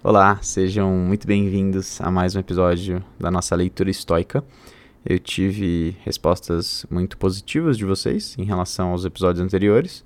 Olá, 0.00 0.38
sejam 0.40 0.92
muito 0.92 1.26
bem-vindos 1.26 2.00
a 2.00 2.08
mais 2.08 2.36
um 2.36 2.38
episódio 2.38 3.04
da 3.18 3.32
nossa 3.32 3.56
leitura 3.56 3.90
estoica. 3.90 4.44
Eu 5.04 5.18
tive 5.18 5.96
respostas 6.04 6.86
muito 6.88 7.18
positivas 7.18 7.76
de 7.76 7.84
vocês 7.84 8.36
em 8.38 8.44
relação 8.44 8.90
aos 8.90 9.04
episódios 9.04 9.44
anteriores, 9.44 10.04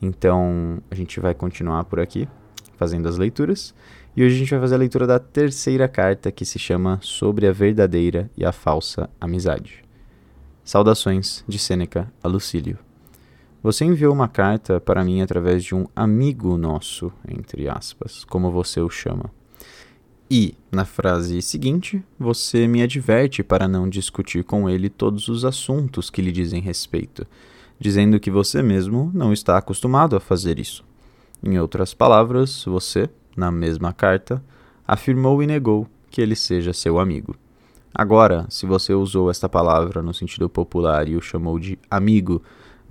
então 0.00 0.80
a 0.88 0.94
gente 0.94 1.18
vai 1.18 1.34
continuar 1.34 1.82
por 1.84 1.98
aqui 1.98 2.28
fazendo 2.76 3.08
as 3.08 3.18
leituras. 3.18 3.74
E 4.16 4.24
hoje 4.24 4.36
a 4.36 4.38
gente 4.38 4.50
vai 4.50 4.60
fazer 4.60 4.76
a 4.76 4.78
leitura 4.78 5.08
da 5.08 5.18
terceira 5.18 5.88
carta 5.88 6.30
que 6.30 6.44
se 6.44 6.60
chama 6.60 7.00
Sobre 7.02 7.48
a 7.48 7.52
Verdadeira 7.52 8.30
e 8.36 8.44
a 8.44 8.52
Falsa 8.52 9.10
Amizade. 9.20 9.82
Saudações 10.62 11.44
de 11.48 11.58
Sêneca 11.58 12.12
a 12.22 12.28
Lucílio. 12.28 12.78
Você 13.62 13.84
enviou 13.84 14.12
uma 14.12 14.26
carta 14.26 14.80
para 14.80 15.04
mim 15.04 15.22
através 15.22 15.62
de 15.62 15.72
um 15.72 15.86
amigo 15.94 16.56
nosso, 16.56 17.12
entre 17.28 17.68
aspas, 17.68 18.24
como 18.24 18.50
você 18.50 18.80
o 18.80 18.90
chama. 18.90 19.30
E, 20.28 20.56
na 20.72 20.84
frase 20.84 21.40
seguinte, 21.40 22.02
você 22.18 22.66
me 22.66 22.82
adverte 22.82 23.40
para 23.44 23.68
não 23.68 23.88
discutir 23.88 24.42
com 24.42 24.68
ele 24.68 24.88
todos 24.88 25.28
os 25.28 25.44
assuntos 25.44 26.10
que 26.10 26.20
lhe 26.20 26.32
dizem 26.32 26.60
respeito, 26.60 27.24
dizendo 27.78 28.18
que 28.18 28.32
você 28.32 28.62
mesmo 28.62 29.12
não 29.14 29.32
está 29.32 29.56
acostumado 29.56 30.16
a 30.16 30.20
fazer 30.20 30.58
isso. 30.58 30.84
Em 31.40 31.56
outras 31.60 31.94
palavras, 31.94 32.64
você, 32.64 33.08
na 33.36 33.52
mesma 33.52 33.92
carta, 33.92 34.42
afirmou 34.84 35.40
e 35.40 35.46
negou 35.46 35.86
que 36.10 36.20
ele 36.20 36.34
seja 36.34 36.72
seu 36.72 36.98
amigo. 36.98 37.36
Agora, 37.94 38.44
se 38.48 38.66
você 38.66 38.92
usou 38.92 39.30
esta 39.30 39.48
palavra 39.48 40.02
no 40.02 40.12
sentido 40.12 40.48
popular 40.48 41.06
e 41.08 41.14
o 41.14 41.22
chamou 41.22 41.60
de 41.60 41.78
amigo, 41.88 42.42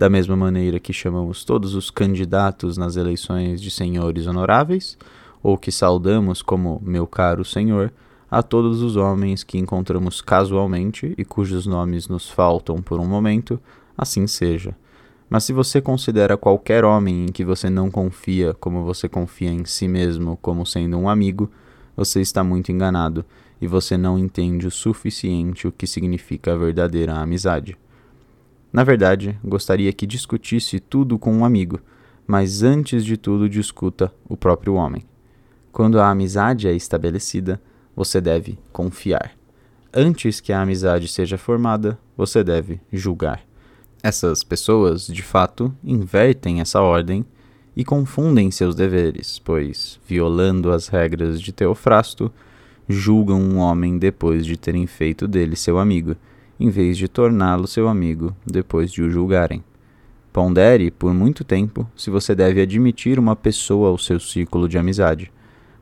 da 0.00 0.08
mesma 0.08 0.34
maneira 0.34 0.80
que 0.80 0.94
chamamos 0.94 1.44
todos 1.44 1.74
os 1.74 1.90
candidatos 1.90 2.78
nas 2.78 2.96
eleições 2.96 3.60
de 3.60 3.70
senhores 3.70 4.26
honoráveis, 4.26 4.96
ou 5.42 5.58
que 5.58 5.70
saudamos 5.70 6.40
como 6.40 6.80
meu 6.82 7.06
caro 7.06 7.44
senhor 7.44 7.92
a 8.30 8.42
todos 8.42 8.80
os 8.80 8.96
homens 8.96 9.44
que 9.44 9.58
encontramos 9.58 10.22
casualmente 10.22 11.14
e 11.18 11.22
cujos 11.22 11.66
nomes 11.66 12.08
nos 12.08 12.30
faltam 12.30 12.80
por 12.80 12.98
um 12.98 13.04
momento, 13.04 13.60
assim 13.94 14.26
seja. 14.26 14.74
Mas 15.28 15.44
se 15.44 15.52
você 15.52 15.82
considera 15.82 16.34
qualquer 16.34 16.82
homem 16.82 17.26
em 17.26 17.28
que 17.28 17.44
você 17.44 17.68
não 17.68 17.90
confia 17.90 18.54
como 18.54 18.82
você 18.82 19.06
confia 19.06 19.50
em 19.50 19.66
si 19.66 19.86
mesmo 19.86 20.38
como 20.40 20.64
sendo 20.64 20.96
um 20.96 21.10
amigo, 21.10 21.50
você 21.94 22.22
está 22.22 22.42
muito 22.42 22.72
enganado 22.72 23.22
e 23.60 23.66
você 23.66 23.98
não 23.98 24.18
entende 24.18 24.66
o 24.66 24.70
suficiente 24.70 25.68
o 25.68 25.72
que 25.72 25.86
significa 25.86 26.54
a 26.54 26.56
verdadeira 26.56 27.16
amizade. 27.16 27.76
Na 28.72 28.84
verdade, 28.84 29.38
gostaria 29.44 29.92
que 29.92 30.06
discutisse 30.06 30.78
tudo 30.78 31.18
com 31.18 31.32
um 31.32 31.44
amigo, 31.44 31.80
mas 32.26 32.62
antes 32.62 33.04
de 33.04 33.16
tudo 33.16 33.48
discuta 33.48 34.12
o 34.28 34.36
próprio 34.36 34.74
homem. 34.74 35.04
Quando 35.72 35.98
a 36.00 36.08
amizade 36.08 36.68
é 36.68 36.72
estabelecida, 36.72 37.60
você 37.94 38.20
deve 38.20 38.58
confiar. 38.72 39.32
Antes 39.92 40.40
que 40.40 40.52
a 40.52 40.62
amizade 40.62 41.08
seja 41.08 41.36
formada, 41.36 41.98
você 42.16 42.44
deve 42.44 42.80
julgar. 42.92 43.42
Essas 44.02 44.44
pessoas, 44.44 45.06
de 45.06 45.22
fato, 45.22 45.74
invertem 45.82 46.60
essa 46.60 46.80
ordem 46.80 47.24
e 47.76 47.84
confundem 47.84 48.50
seus 48.50 48.74
deveres, 48.74 49.40
pois, 49.40 49.98
violando 50.06 50.70
as 50.70 50.86
regras 50.88 51.40
de 51.40 51.52
Teofrasto, 51.52 52.32
julgam 52.88 53.40
um 53.40 53.58
homem 53.58 53.98
depois 53.98 54.46
de 54.46 54.56
terem 54.56 54.86
feito 54.86 55.26
dele 55.26 55.56
seu 55.56 55.78
amigo 55.78 56.16
em 56.60 56.68
vez 56.68 56.98
de 56.98 57.08
torná-lo 57.08 57.66
seu 57.66 57.88
amigo 57.88 58.36
depois 58.46 58.92
de 58.92 59.02
o 59.02 59.10
julgarem. 59.10 59.64
Pondere 60.30 60.90
por 60.90 61.14
muito 61.14 61.42
tempo 61.42 61.88
se 61.96 62.10
você 62.10 62.34
deve 62.34 62.60
admitir 62.60 63.18
uma 63.18 63.34
pessoa 63.34 63.88
ao 63.88 63.96
seu 63.96 64.20
círculo 64.20 64.68
de 64.68 64.76
amizade, 64.76 65.32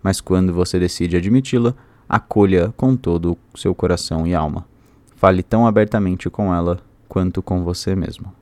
mas 0.00 0.20
quando 0.20 0.54
você 0.54 0.78
decide 0.78 1.16
admiti-la, 1.16 1.74
acolha 2.08 2.72
com 2.76 2.96
todo 2.96 3.36
o 3.52 3.58
seu 3.58 3.74
coração 3.74 4.24
e 4.24 4.34
alma. 4.34 4.64
Fale 5.16 5.42
tão 5.42 5.66
abertamente 5.66 6.30
com 6.30 6.54
ela 6.54 6.78
quanto 7.08 7.42
com 7.42 7.64
você 7.64 7.96
mesmo. 7.96 8.32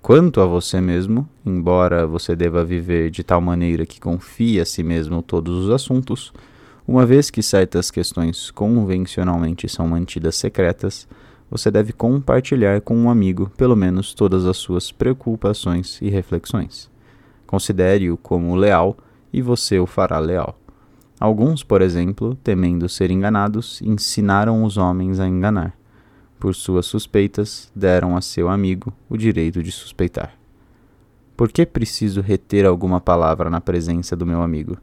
Quanto 0.00 0.40
a 0.40 0.46
você 0.46 0.80
mesmo, 0.80 1.28
embora 1.44 2.06
você 2.06 2.34
deva 2.34 2.64
viver 2.64 3.10
de 3.10 3.22
tal 3.22 3.40
maneira 3.40 3.84
que 3.84 4.00
confie 4.00 4.60
a 4.60 4.64
si 4.64 4.82
mesmo 4.82 5.20
todos 5.20 5.64
os 5.64 5.70
assuntos, 5.70 6.32
uma 6.88 7.04
vez 7.04 7.28
que 7.28 7.42
certas 7.42 7.90
questões 7.90 8.50
convencionalmente 8.50 9.68
são 9.68 9.86
mantidas 9.86 10.36
secretas, 10.36 11.06
você 11.50 11.70
deve 11.70 11.92
compartilhar 11.92 12.80
com 12.80 12.96
um 12.96 13.10
amigo 13.10 13.50
pelo 13.56 13.74
menos 13.74 14.14
todas 14.14 14.46
as 14.46 14.56
suas 14.56 14.92
preocupações 14.92 16.00
e 16.00 16.08
reflexões. 16.08 16.88
Considere-o 17.46 18.16
como 18.16 18.54
leal 18.54 18.96
e 19.32 19.42
você 19.42 19.78
o 19.78 19.86
fará 19.86 20.20
leal. 20.20 20.56
Alguns, 21.18 21.64
por 21.64 21.82
exemplo, 21.82 22.38
temendo 22.42 22.88
ser 22.88 23.10
enganados, 23.10 23.82
ensinaram 23.82 24.64
os 24.64 24.76
homens 24.76 25.18
a 25.18 25.26
enganar. 25.26 25.76
Por 26.38 26.54
suas 26.54 26.86
suspeitas, 26.86 27.70
deram 27.74 28.16
a 28.16 28.20
seu 28.20 28.48
amigo 28.48 28.92
o 29.08 29.16
direito 29.16 29.62
de 29.62 29.72
suspeitar. 29.72 30.32
Por 31.36 31.50
que 31.50 31.66
preciso 31.66 32.20
reter 32.20 32.64
alguma 32.64 33.00
palavra 33.00 33.50
na 33.50 33.60
presença 33.60 34.14
do 34.14 34.24
meu 34.24 34.40
amigo? 34.40 34.78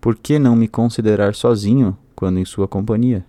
Por 0.00 0.16
que 0.16 0.38
não 0.38 0.56
me 0.56 0.66
considerar 0.66 1.34
sozinho 1.34 1.96
quando 2.16 2.38
em 2.38 2.44
sua 2.44 2.66
companhia? 2.66 3.24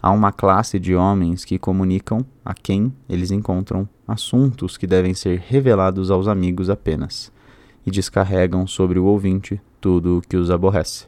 Há 0.00 0.12
uma 0.12 0.30
classe 0.30 0.78
de 0.78 0.94
homens 0.94 1.44
que 1.44 1.58
comunicam 1.58 2.24
a 2.44 2.54
quem 2.54 2.92
eles 3.08 3.32
encontram 3.32 3.88
assuntos 4.06 4.76
que 4.76 4.86
devem 4.86 5.12
ser 5.12 5.40
revelados 5.40 6.08
aos 6.08 6.28
amigos 6.28 6.70
apenas, 6.70 7.32
e 7.84 7.90
descarregam 7.90 8.64
sobre 8.64 8.98
o 9.00 9.04
ouvinte 9.04 9.60
tudo 9.80 10.18
o 10.18 10.22
que 10.22 10.36
os 10.36 10.52
aborrece. 10.52 11.06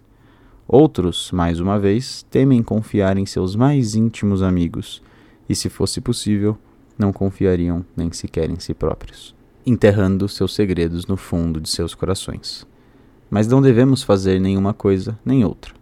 Outros, 0.67 1.31
mais 1.31 1.61
uma 1.61 1.79
vez, 1.79 2.27
temem 2.31 2.65
confiar 2.65 3.17
em 3.17 3.27
seus 3.27 3.55
mais 3.55 3.95
íntimos 3.95 4.43
amigos, 4.43 5.01
e 5.49 5.55
se 5.55 5.69
fosse 5.69 6.01
possível, 6.01 6.59
não 6.99 7.13
confiariam 7.13 7.85
nem 7.97 8.11
sequer 8.11 8.51
em 8.51 8.59
si 8.59 8.75
próprios, 8.75 9.37
enterrando 9.65 10.29
seus 10.29 10.53
segredos 10.53 11.07
no 11.07 11.17
fundo 11.17 11.61
de 11.61 11.69
seus 11.69 11.95
corações. 11.95 12.67
Mas 13.31 13.47
não 13.47 13.63
devemos 13.63 14.03
fazer 14.03 14.41
nenhuma 14.41 14.75
coisa 14.75 15.17
nem 15.25 15.45
outra 15.45 15.80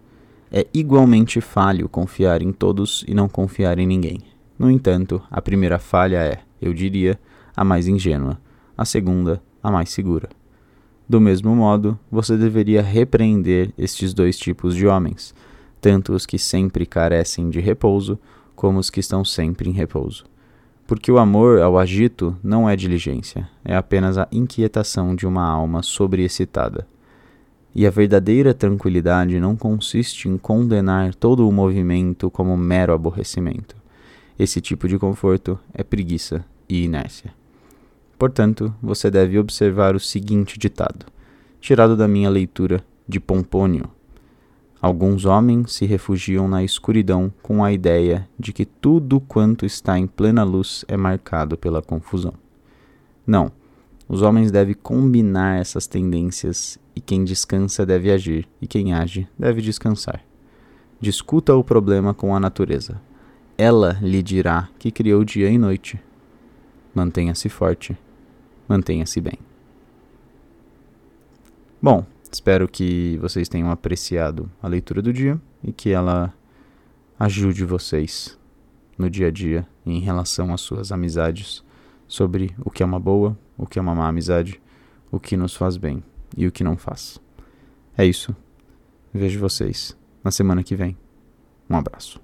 é 0.53 0.67
igualmente 0.73 1.41
falho 1.41 1.89
confiar 1.89 2.43
em 2.43 2.53
todos 2.53 3.05
e 3.07 3.15
não 3.15 3.29
confiar 3.29 3.79
em 3.79 3.87
ninguém. 3.87 4.21
No 4.59 4.71
entanto, 4.71 5.23
a 5.31 5.41
primeira 5.41 5.79
falha 5.79 6.19
é, 6.19 6.41
eu 6.61 6.75
diria, 6.75 7.19
a 7.57 7.65
mais 7.65 7.87
ingênua, 7.87 8.39
a 8.77 8.85
segunda, 8.85 9.43
a 9.63 9.71
mais 9.71 9.91
segura. 9.91 10.29
Do 11.09 11.21
mesmo 11.21 11.55
modo, 11.55 11.99
você 12.11 12.37
deveria 12.37 12.83
repreender 12.83 13.73
estes 13.79 14.13
dois 14.13 14.39
tipos 14.39 14.75
de 14.75 14.87
homens, 14.87 15.35
tanto 15.81 16.13
os 16.13 16.27
que 16.27 16.39
sempre 16.39 16.85
carecem 16.85 17.49
de 17.49 17.61
repouso, 17.61 18.19
como 18.55 18.79
os 18.79 18.91
que 18.91 19.01
estão 19.01 19.25
sempre 19.25 19.71
em 19.71 19.73
repouso. 19.73 20.25
Porque 20.87 21.13
o 21.13 21.19
amor 21.19 21.61
ao 21.61 21.79
agito 21.79 22.37
não 22.43 22.69
é 22.69 22.75
diligência, 22.75 23.49
é 23.65 23.77
apenas 23.77 24.19
a 24.19 24.27
inquietação 24.33 25.15
de 25.15 25.27
uma 25.27 25.47
alma 25.47 25.83
sobreexcitada. 25.83 26.87
E 27.75 27.87
a 27.87 27.91
verdadeira 27.91 28.55
tranquilidade 28.55 29.39
não 29.39 29.55
consiste 29.57 30.29
em 30.29 30.37
condenar 30.37 31.15
todo 31.15 31.49
o 31.49 31.53
movimento 31.53 32.31
como 32.31 32.57
mero 32.57 32.93
aborrecimento. 32.93 33.77
Esse 34.39 34.61
tipo 34.61 34.89
de 34.89 34.99
conforto 34.99 35.59
é 35.75 35.83
preguiça 35.83 36.45
e 36.69 36.85
inércia. 36.85 37.33
Portanto, 38.19 38.75
você 38.83 39.11
deve 39.11 39.39
observar 39.39 39.95
o 39.95 40.01
seguinte 40.01 40.59
ditado, 40.59 41.07
tirado 41.61 41.97
da 41.97 42.09
minha 42.09 42.31
leitura 42.31 42.83
de 43.07 43.21
Pompônio. 43.21 43.89
Alguns 44.81 45.25
homens 45.25 45.73
se 45.73 45.87
refugiam 45.87 46.47
na 46.47 46.63
escuridão 46.63 47.33
com 47.43 47.65
a 47.65 47.73
ideia 47.73 48.29
de 48.39 48.53
que 48.53 48.65
tudo 48.65 49.21
quanto 49.21 49.67
está 49.67 49.99
em 49.99 50.07
plena 50.07 50.45
luz 50.45 50.85
é 50.87 50.97
marcado 50.97 51.59
pela 51.59 51.83
confusão. 51.83 52.33
Não, 53.27 53.51
os 54.09 54.23
homens 54.23 54.51
devem 54.51 54.75
combinar 54.75 55.61
essas 55.61 55.87
tendências 55.87 56.79
e 56.99 57.01
quem 57.01 57.23
descansa 57.23 57.87
deve 57.87 58.11
agir, 58.11 58.49
e 58.61 58.67
quem 58.67 58.93
age 58.93 59.29
deve 59.39 59.63
descansar. 59.63 60.21
Discuta 61.01 61.55
o 61.55 61.63
problema 61.63 62.13
com 62.13 62.35
a 62.35 62.41
natureza. 62.41 63.01
Ela 63.57 63.97
lhe 64.03 64.21
dirá 64.21 64.69
que 64.81 64.91
criou 64.91 65.23
dia 65.23 65.49
e 65.49 65.57
noite. 65.57 65.97
Mantenha-se 66.93 67.49
forte, 67.49 67.97
mantenha-se 68.69 69.21
bem. 69.21 69.39
Bom, 71.81 72.05
espero 72.33 72.67
que 72.67 73.17
vocês 73.19 73.49
tenham 73.49 73.71
apreciado 73.71 74.51
a 74.61 74.67
leitura 74.67 75.01
do 75.01 75.13
dia 75.13 75.41
e 75.63 75.71
que 75.71 75.91
ela 75.91 76.35
ajude 77.17 77.65
vocês 77.65 78.37
no 78.99 79.09
dia 79.09 79.29
a 79.29 79.31
dia 79.31 79.65
em 79.87 80.01
relação 80.01 80.53
às 80.53 80.63
suas 80.63 80.91
amizades 80.91 81.63
sobre 82.09 82.57
o 82.59 82.73
que 82.73 82.83
é 82.83 82.87
uma 82.87 82.99
boa, 82.99 83.39
o 83.57 83.69
que 83.69 83.79
é 83.79 83.83
uma 83.83 83.95
má 83.95 84.09
amizade, 84.09 84.61
o 85.13 85.21
que 85.21 85.37
nos 85.37 85.55
faz 85.55 85.77
bem 85.77 86.03
e 86.39 86.47
o 86.47 86.53
que 86.53 86.63
não 86.63 86.77
faz. 86.77 87.21
É 87.97 88.07
isso. 88.07 88.35
Vejo 89.13 89.41
vocês 89.41 89.97
na 90.23 90.31
semana 90.31 90.63
que 90.63 90.77
vem. 90.77 90.97
Um 91.69 91.77
abraço. 91.77 92.21